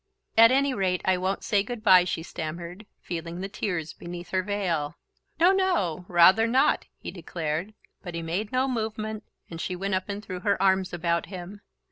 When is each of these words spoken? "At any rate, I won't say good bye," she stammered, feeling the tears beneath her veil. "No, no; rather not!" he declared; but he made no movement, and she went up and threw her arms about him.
"At 0.35 0.49
any 0.49 0.73
rate, 0.73 1.03
I 1.05 1.15
won't 1.19 1.43
say 1.43 1.61
good 1.61 1.83
bye," 1.83 2.05
she 2.05 2.23
stammered, 2.23 2.87
feeling 3.01 3.39
the 3.39 3.47
tears 3.47 3.93
beneath 3.93 4.29
her 4.31 4.41
veil. 4.41 4.95
"No, 5.39 5.51
no; 5.51 6.05
rather 6.07 6.47
not!" 6.47 6.87
he 6.97 7.11
declared; 7.11 7.75
but 8.01 8.15
he 8.15 8.23
made 8.23 8.51
no 8.51 8.67
movement, 8.67 9.23
and 9.51 9.61
she 9.61 9.75
went 9.75 9.93
up 9.93 10.09
and 10.09 10.25
threw 10.25 10.39
her 10.39 10.59
arms 10.59 10.91
about 10.91 11.27
him. 11.27 11.61